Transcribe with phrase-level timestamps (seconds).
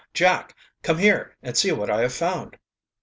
[0.15, 0.55] Jack!
[0.81, 2.57] Come here and see what I have found!"